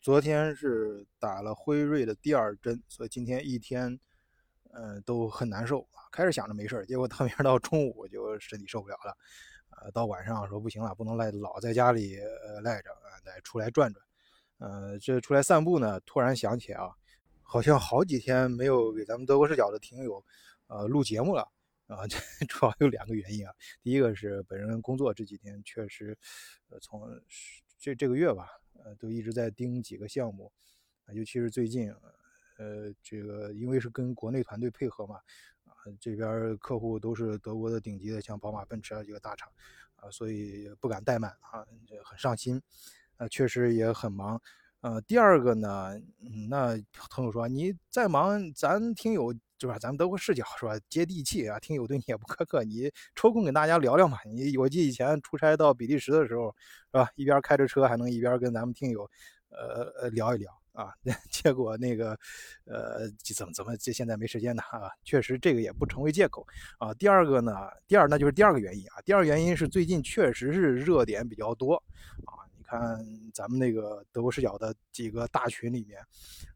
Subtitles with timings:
[0.00, 4.00] 昨天是打了辉瑞的第二针，所以今天一天，
[4.72, 5.86] 呃，都很难受。
[6.10, 9.14] 开始想着没事结果特别到中午就身体受不了了，
[9.68, 14.02] 呃，到晚上说不行了，不能赖老在家里呃赖着啊，得出来转转。
[14.56, 16.88] 呃，这出来散步呢，突然想起啊，
[17.42, 20.24] 好像好几天没有给咱们德国视角的听友
[20.68, 21.46] 呃录节目了
[21.88, 22.06] 啊。
[22.06, 22.16] 这
[22.48, 26.16] 主要有两个原因啊，第一个是本人工作这几天确实，
[26.70, 27.02] 呃，从
[27.78, 28.48] 这这个月吧。
[28.84, 30.50] 呃，都一直在盯几个项目，
[31.06, 31.92] 啊，尤其是最近，
[32.58, 35.16] 呃，这个因为是跟国内团队配合嘛，
[35.64, 39.50] 啊，这边客户都是德国的顶级的，像宝马、奔驰啊几个大厂，
[39.96, 42.60] 啊，所以不敢怠慢啊，这很上心，
[43.16, 44.40] 啊，确实也很忙。
[44.80, 46.00] 呃，第二个呢，
[46.48, 49.78] 那朋友说你再忙，咱听友是吧？
[49.78, 50.72] 咱们德国视角是吧？
[50.88, 54.16] 接地气啊，听友对你也不苛刻，你抽空跟大家聊聊嘛。
[54.24, 56.54] 你我记得以前出差到比利时的时候
[56.86, 57.10] 是吧？
[57.14, 59.02] 一边开着车还能一边跟咱们听友
[59.50, 60.94] 呃呃聊一聊啊。
[61.30, 62.18] 结果那个
[62.64, 64.88] 呃怎么怎么这现在没时间呢啊？
[65.04, 66.46] 确实这个也不成为借口
[66.78, 66.94] 啊。
[66.94, 67.52] 第二个呢，
[67.86, 69.02] 第二那就是第二个原因啊。
[69.04, 71.74] 第二个原因是最近确实是热点比较多
[72.24, 72.48] 啊。
[72.56, 72.98] 你看
[73.34, 76.00] 咱们那个德国视角的几个大群里面，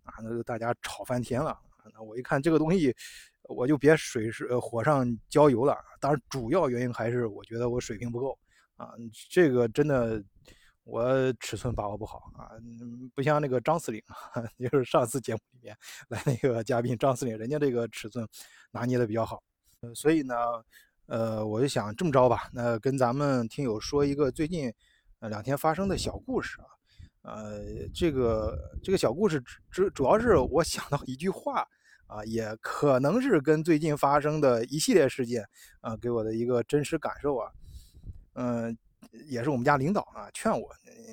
[0.05, 1.58] 啊，那大家吵翻天了。
[1.92, 2.94] 那我一看这个东西，
[3.42, 5.77] 我就别水是火上浇油了。
[6.00, 8.38] 当然，主要原因还是我觉得我水平不够
[8.77, 8.90] 啊。
[9.28, 10.22] 这个真的
[10.84, 12.50] 我尺寸把握不好啊，
[13.14, 14.02] 不像那个张司令，
[14.58, 15.77] 就是上次节目里面
[16.08, 18.27] 来那个嘉宾张司令，人家这个尺寸
[18.70, 19.42] 拿捏的比较好。
[19.94, 20.34] 所以呢，
[21.06, 24.72] 呃，我就想这么着吧，那跟咱们听友说一个最近。
[25.30, 26.68] 两天发生的小故事啊，
[27.25, 31.67] 呃，这个这个小故事主主要是我想到一句话
[32.06, 35.42] 啊，也可能是跟最近发生的一系列事件
[35.80, 37.50] 啊给我的一个真实感受啊，
[38.34, 38.77] 嗯，
[39.27, 40.69] 也是我们家领导啊劝我，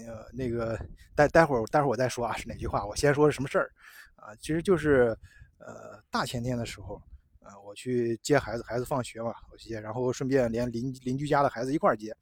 [0.06, 0.78] 呃，那个
[1.16, 3.72] 待待会儿待会儿我再说啊是哪句话，我先说是什么事儿
[4.16, 5.18] 啊，其实就是
[5.60, 7.02] 呃大前天的时候
[7.40, 12.14] 啊，我去接孩子，孩子放学嘛，我去接，然后顺便连邻邻居家的孩子一块儿接。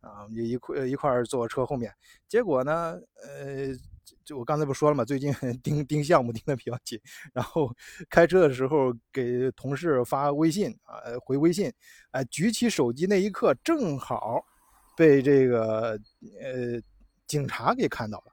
[0.00, 1.92] 啊，就一块一块坐车后面，
[2.28, 3.68] 结果呢，呃，
[4.24, 7.00] 就我刚才不说了嘛，最近 盯盯项目盯的比较紧，
[7.32, 7.70] 然后
[8.08, 11.72] 开车的时候给同事发微信啊，回微信，
[12.12, 14.44] 哎，举起手机那一刻正好
[14.96, 15.98] 被这个
[16.40, 16.80] 呃
[17.26, 18.32] 警察给看到了。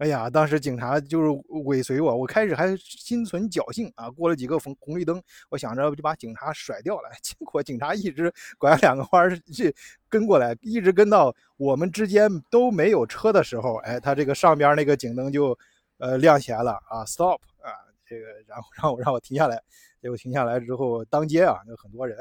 [0.00, 1.28] 哎呀，当时警察就是
[1.66, 9.74] 尾随我，我开始还心存侥幸啊，过了几个红红绿灯，我想着就把警察甩掉了， 结果警察一直拐了两个弯儿去
[10.08, 15.56] 跟过来，一直跟到我们之间都没有车的时候，哎，他这个上边那个警灯就
[15.98, 17.68] 呃亮起来了啊，stop 啊，
[18.06, 19.62] 这个然后让我让我停下来，
[20.00, 22.18] 结果停下来之后，当街啊有很多人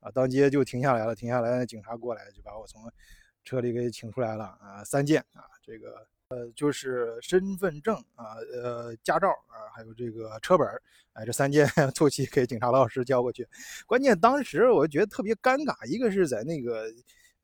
[0.00, 2.82] 啊，当街就停下来了，停下来警察过来就把我从
[3.44, 6.08] 车里给请出来了啊，三件啊，这个。
[6.30, 10.64] 呃，就是身份证啊，呃，驾照啊，还有这个车本
[11.12, 13.44] 哎，这三件 凑齐给警察老师交过去。
[13.84, 16.84] 关键当时我觉得特别尴尬，一个是在那个，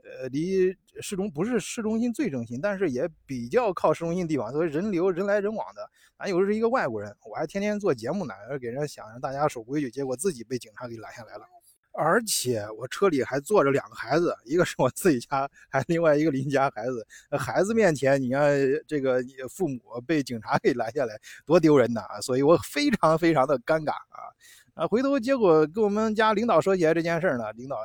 [0.04, 5.90] 呃，离市中不是市中心最中心，但是也比较靠市中心的地方，所以人流人来人往的。
[6.18, 11.55] 俺又是一个外国人，我还天天做节目呢，给人想让大家守规矩，结果自己被警察给拦下来了。
[11.96, 17.06] 而且我车里还坐着两个孩子，一个是我自己家，还另外一个邻家孩子。
[17.30, 18.54] 孩子面前，你看
[18.86, 22.02] 这个父母被警察给拦下来，多丢人呐！
[22.20, 24.28] 所以我非常非常的尴尬啊！
[24.74, 27.78] 啊，回头结果跟我们家领导说起来这件事呢，领导，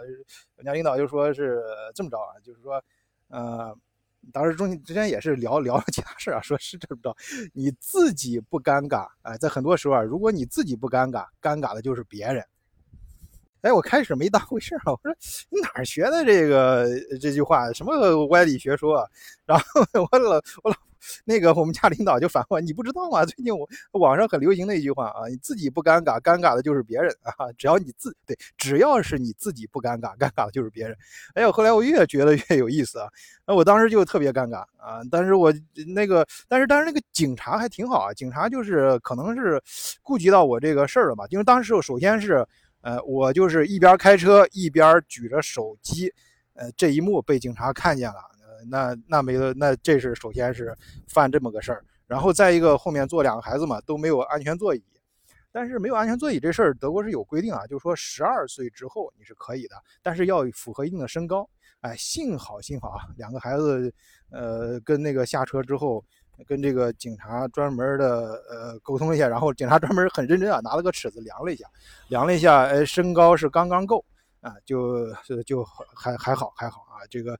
[0.58, 1.64] 我家领导就说是
[1.96, 2.84] 这么着啊，就是说，
[3.30, 3.74] 呃，
[4.34, 7.16] 当时中之前也是聊聊了其他事啊，说是这么着，
[7.54, 12.44] 你自己不尴尬，哎，在很多时候啊，如果你自己不尴尬，尴尬的就是别人。
[13.62, 15.16] 哎，我开始没当回事啊，我说
[15.50, 16.88] 你哪儿学的这个
[17.20, 19.08] 这句话，什么歪理学说？
[19.46, 19.66] 然后
[20.12, 20.32] 我老
[20.64, 20.76] 我老
[21.26, 23.24] 那个我们家领导就反问：“你不知道吗？
[23.26, 27.52] 最近我网上很流行的一句话啊，你自己不尴尬，尴尬的就是别人啊。
[27.58, 30.96] 只要你自对，只要是你自己不尴尬，尴尬的就是别人。
[31.36, 33.08] 哎呦，后来我越觉得越有意思啊，
[33.46, 35.02] 那我当时就特别尴尬啊。
[35.12, 35.54] 但是我
[35.96, 39.62] 那个，但是但是那个警察还挺好啊，警察就是可能是
[40.02, 42.44] 顾及到我这个事儿了吧，因为当时我首先是。
[42.82, 46.12] 呃，我就是一边开车一边举着手机，
[46.54, 50.76] 呃，这一幕被警察看见了，呃，那那没了，那这是首先是
[51.08, 54.84] 犯这么个事儿，然后再一个后面坐两个孩子嘛，都没有安全座椅，
[55.52, 61.48] 但是没有安全座椅这事儿，德国是有规定啊，就是说十二岁之后你是可以的，但是要符合一定的身高，
[61.82, 63.94] 哎，幸好幸好啊，两个孩子，
[64.32, 66.04] 呃，跟那个下车之后。
[66.48, 71.66] 跟这个警察专门的呃沟通一下，然后警察专门很认真啊，拿了个尺子量了一下，
[72.10, 74.04] 量了一下，哎，身高是刚刚够
[74.42, 75.08] 啊，就
[75.46, 75.64] 就
[75.96, 77.38] 还还好还好啊，这个，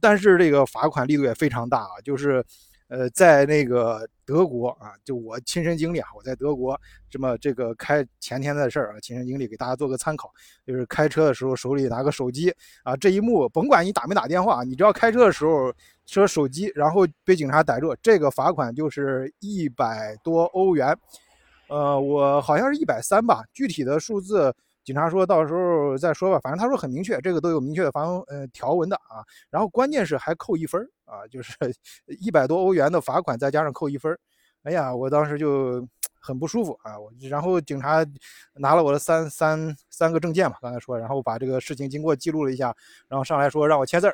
[0.00, 2.44] 但是这个罚款力度也非常大啊，就是
[2.92, 6.78] 呃，在那个德国啊，就我亲身经历啊，我在德国
[7.08, 10.30] 这么这个开前天的事儿啊，亲身经历给大家做个参考，
[10.66, 15.72] 就是开车的时候手里拿个手机啊，这一幕甭管你打没打电话，你只要开车的时候
[16.04, 20.94] 说手机，然后被警察逮住，这个罚款就是一百多欧元，
[21.70, 24.54] 呃，我好像是一百三吧，具体的数字。
[24.84, 29.22] 警察说到时候再说吧，反正他说很明确，这个都有明确的罚呃条文的啊。
[29.48, 31.54] 然后关键是还扣一分啊，就是
[32.20, 34.16] 一百多欧元的罚款再加上扣一分
[34.64, 35.86] 哎呀，我当时就
[36.20, 36.98] 很不舒服啊。
[36.98, 38.04] 我然后警察
[38.54, 42.74] 拿了我的三三三个证件嘛，刚才说，然后把这个事情经过记录了一下，
[43.08, 44.08] 然后上来说让我签字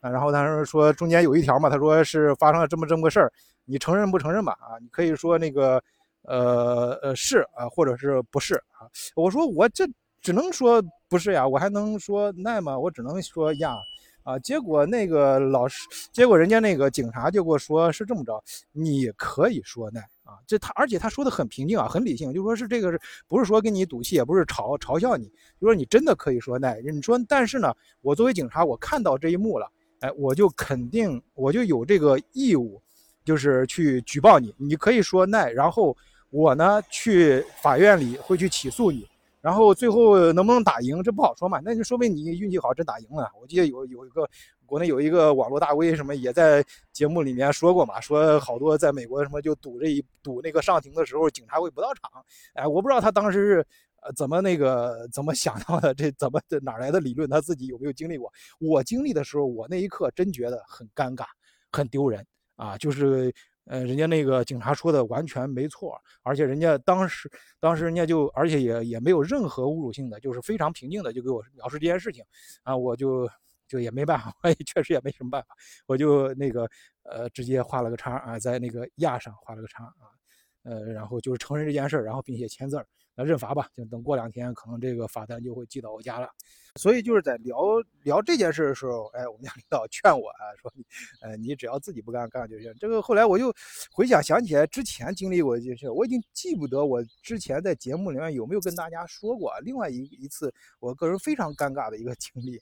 [0.00, 0.08] 啊。
[0.10, 3.30] 然后他说说中间有一条嘛，他说是发生了这么这么个事儿，
[3.66, 4.52] 你承认不承认吧？
[4.60, 5.82] 啊，你可以说那个
[6.22, 8.88] 呃呃是啊，或者是不是啊？
[9.14, 9.86] 我说我这。
[10.26, 12.76] 只能说不是呀，我还能说那吗？
[12.76, 13.76] 我只能说呀，
[14.24, 15.78] 啊，结果那个老师，
[16.12, 18.42] 结果人家那个警察就给我说是这么着，
[18.72, 25.26] 你可以说那啊，这他而且他说的很平静啊，很理性，就说是这个是不是说跟你赌气，也不是嘲嘲笑你，
[25.60, 29.70] 就说你真的可以说那，你说但是呢，我作为警察，我看到这一幕了，
[30.00, 32.82] 哎，我就肯定我就有这个义务，
[33.24, 35.96] 就是去举报你，你可以说那，然后
[36.30, 39.06] 我呢去法院里会去起诉你。
[39.46, 41.60] 然后最后能不能打赢，这不好说嘛？
[41.64, 43.30] 那就说明你运气好，真打赢了。
[43.40, 44.28] 我记得有有一个
[44.66, 52.10] 国内有一个网络大 V 什么也在节目里面说过嘛，说好多在美国什么就赌这一赌那个上庭的时候，警察会不到场。
[52.54, 53.66] 哎，我不知道他当时是
[54.02, 57.30] 呃怎么那个怎么想到的，这怎么这哪来的理论？
[57.30, 58.32] 他自己有没有经历过？
[58.58, 61.24] 我经历的时候，我那一刻真觉得很尴尬，
[61.70, 62.26] 很丢人
[62.56, 63.32] 啊，就是。
[63.66, 72.24] 呃，人家那个警察说的完全没错，而且人家当时，当时人家就，而且也也没有任何侮辱性的，就是非常平静的就给我描述这件事情，
[72.62, 73.28] 啊，我就
[73.66, 75.48] 就也没办法，我也确实也没什么办法，
[75.86, 76.68] 我就那个
[77.02, 80.14] 呃直接画了个叉啊，在那个亚上画了个叉啊，
[80.62, 82.76] 呃，然后就是承认这件事然后并且签字
[83.16, 86.28] 那认罚吧，就等过两天，可能这个罚单就会寄到我家了。
[86.74, 87.56] 所以就是在聊
[88.02, 90.70] 聊这件事的时候，哎，我们家领导劝我啊，说，
[91.22, 92.70] 呃，你只要自己不干，干就行。
[92.78, 93.50] 这个后来我就
[93.90, 99.50] 回想想起来之前经历过一件事，我已经记不得我之前在节目里面有没有跟大家说过。
[99.60, 102.60] 另外一一次，我个人非常尴尬的一个 经历，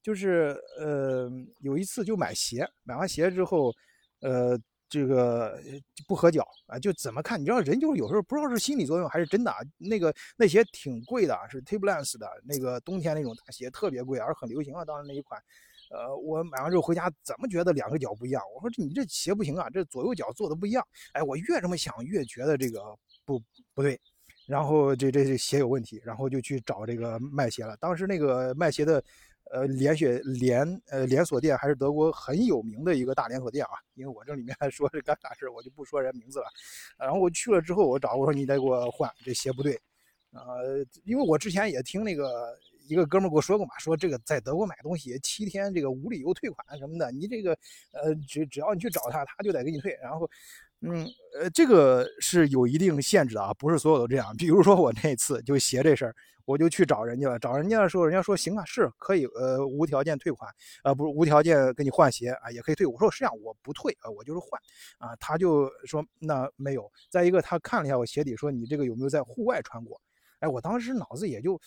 [0.00, 1.28] 就是呃，
[1.58, 3.74] 有一次就买鞋，买完鞋之后，
[4.20, 4.56] 呃。
[4.88, 5.60] 这个
[6.06, 7.38] 不合脚啊，就怎么看？
[7.38, 9.58] 你知道人就是有时候不知道是心理作用还是真的啊。
[9.76, 14.84] 那个那鞋挺贵的，是 Timberland 的那个冬天那种大鞋，特别贵，而很流行啊。
[14.84, 15.38] 当时那一款，
[15.90, 18.42] 呃，我买完之后回家，怎么觉得两个脚不一样？
[18.54, 20.82] 我说这你这鞋不行啊，这左右脚做的不一样。
[21.12, 22.80] 哎，我越这么想越觉得这个
[23.24, 23.38] 不
[23.74, 24.00] 不对，
[24.46, 27.76] 然后这这鞋有问题，然后就去找这个卖鞋了。
[27.76, 29.02] 当时那个卖鞋的。
[29.52, 36.46] 呃，连锁连呃连锁店还是德国很有名的一个大连锁店啊，因为我这里面说是干啥事，我就不说人名字了。
[36.98, 39.80] 然后我去了之后，我找我说你得给我换这鞋不对，
[40.32, 42.56] 呃，因为我之前也听那个
[42.88, 47.52] 一个哥们儿给我说过嘛，说这个在德国买东西七天这个无理由退款什么的，你这个
[47.92, 49.98] 呃只只要你去找他，他就得给你退。
[50.02, 50.28] 然后，
[50.80, 51.06] 嗯
[51.40, 54.36] 呃，这个是有一定限制的啊，不是所有都这样。
[54.36, 56.14] 比如说我那次就鞋这事儿。
[56.48, 60.50] 我就去找人家了，找人家的时候，人家说行啊，是可以，呃，无条件退款，
[60.82, 62.86] 呃，不是无条件给你换鞋啊，也可以退。
[62.86, 64.58] 我说实际上我不退啊，我就是换，
[64.96, 66.90] 啊，他就说那没有。
[67.10, 70.00] 再一个，他看了一下我鞋底，说你这个有没有在户外穿过？
[70.38, 71.60] 哎，我当时脑子也就。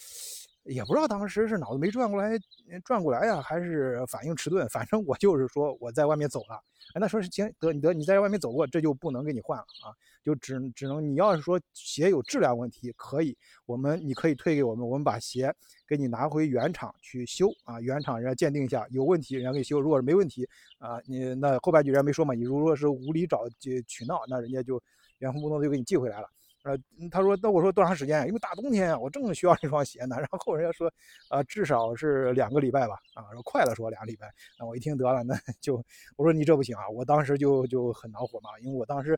[0.63, 2.37] 也不知道当时是脑子没转过来，
[2.83, 4.67] 转过来呀，还是反应迟钝。
[4.69, 6.61] 反正我就是说我在外面走了。
[6.93, 15.53] 哎，那说是行得你得你在外面走过，这就不能给你换了啊，就只只能你要是说鞋有质量问题，可以，我们你可以退给我们，我们把鞋
[15.87, 19.79] 给你拿回原厂去修啊，原厂人家鉴定一下有问题，人家给你修。
[19.79, 20.45] 如果是没问题
[20.79, 24.81] 啊，你那后半句人家没说嘛，你如果是无理找就取闹，那人家就
[25.19, 26.27] 原封不动就给你寄回来了。
[26.63, 26.77] 呃，
[27.09, 28.27] 他说，那我说多长时间？
[28.27, 30.15] 因为大冬天啊，我正需要这双鞋呢。
[30.21, 30.91] 然后人家说，
[31.31, 32.99] 呃，至少是两个礼拜吧。
[33.15, 34.31] 啊，说快了说两个礼拜。
[34.59, 35.83] 那我一听得了，那 就
[36.17, 36.87] 我说你这不行啊。
[36.89, 39.17] 我当时就就很恼火嘛，因为我当时，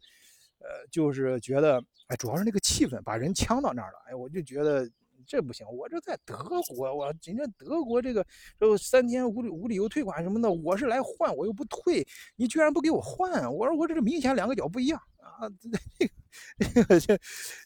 [0.59, 3.97] 呃，就是觉得，哎，主要是那个气氛把人呛到那儿了。
[4.07, 4.89] 哎，我就觉得
[5.27, 5.67] 这不行。
[5.69, 8.25] 我这在德国，我人家德国这个
[8.57, 12.07] 这三天无理无理由退款什么的，我是来换，我又不退，
[12.37, 13.53] 你居然不给我换？
[13.53, 16.07] 我说我这明显两个脚不一样啊，这。
[16.73, 17.19] 这个这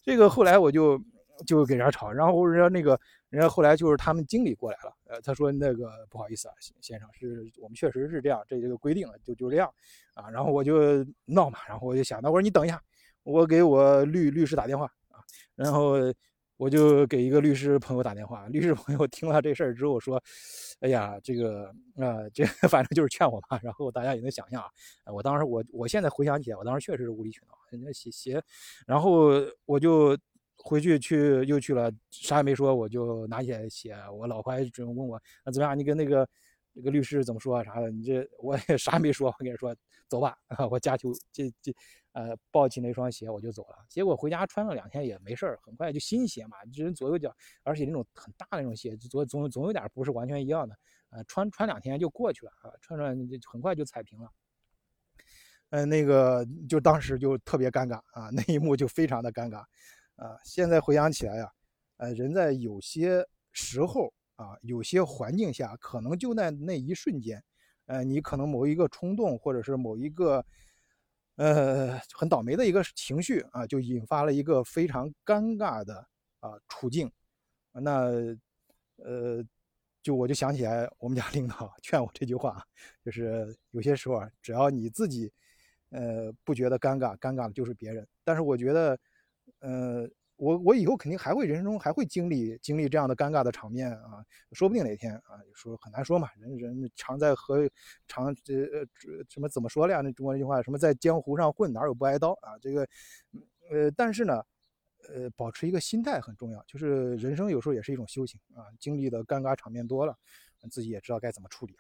[0.03, 0.99] 这个后来我就
[1.45, 9.71] 就给人家吵，然后人家那个人家后来就是他们经理过来了，呃，他说那个不好意思啊，先生是我们确实是这样，这这个规定了，就就这样
[10.13, 12.81] 啊，然后我就闹嘛，然后我就想，那我说你等一下，
[13.23, 15.19] 我给我律律师打电话啊，
[15.55, 15.93] 然后
[16.57, 20.21] 我就给一个律师朋友打电话，律师朋友听了这事儿之后说
[20.81, 24.61] ：“哎呀，这个啊，这反正就是劝我吧。”然后大家也能想象
[25.03, 28.41] 啊，我当时我我现在回想起来，我当时确实是无理取闹，人家写写，
[28.85, 29.29] 然后
[29.65, 30.17] 我就
[30.55, 33.95] 回去去又去了，啥也没说，我就拿起来写。
[34.11, 35.77] 我老婆还准备问我：“那怎么样？
[35.77, 36.27] 你跟那个
[36.77, 37.63] 这个律师怎么说啊？
[37.63, 39.75] 啥的？”你这我也啥也没说，我跟你说，
[40.07, 40.37] 走吧，
[40.71, 41.73] 我加球这这。
[42.13, 47.31] 呃，抱起那双鞋我就走了，结果回家穿了两天也没事儿，很快就新鞋嘛，这人左右脚，
[47.61, 50.75] 而且那种很大的那种鞋，总总总有点不是完全一样的，
[51.11, 53.15] 呃，穿穿两天就过去了啊，穿穿
[53.47, 54.27] 很快就踩平了。
[55.69, 59.57] 嗯，那个就当时就特别尴尬啊， 那一幕就非常的尴尬
[60.15, 60.35] 啊。
[60.43, 61.51] 现在回想起来呀，
[61.97, 67.43] 呃，人在有些时候啊，有些环境下，可能就在那一瞬间，
[67.85, 70.43] 呃，你可能某一个冲动，或者是某一个。
[71.39, 76.07] 呃，很倒霉的一个情绪啊，就引发了一个非常尴尬的
[76.39, 77.11] 啊处境。
[77.73, 78.09] 那
[78.95, 79.43] 呃，
[80.01, 82.65] 就我就想起来我们家领导 劝我这句话，
[83.05, 85.31] 就是有些时候啊，只要你自己
[85.91, 88.07] 呃不觉得尴尬，尴尬的就是别人。
[88.23, 88.99] 但是我觉得，
[89.59, 90.09] 呃。
[90.37, 97.69] 我我以后肯定还会人生中还会经历经历这样的尴尬的场面啊，说不定哪天啊，说很难说嘛，人人常在河
[98.07, 98.85] 常这呃
[99.27, 100.01] 什么怎么说了呀？
[100.01, 102.57] 那中国那句话什么在江湖上混哪有不挨刀啊？
[102.61, 102.87] 这个
[103.69, 104.43] 呃，但是呢，
[105.09, 110.15] 呃，保持一个心态很重要，就是人生有时候也是一种修行啊，经历的尴尬场面多了，
[110.71, 111.79] 自己也知道该怎么处理了。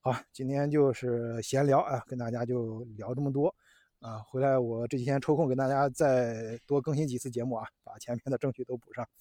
[0.00, 3.54] 好，今天就是闲聊啊，跟大家就聊这么多。
[4.00, 9.08] 啊，回来我这几天抽空给大家再多更新几次节目啊，把前面的证据都补上。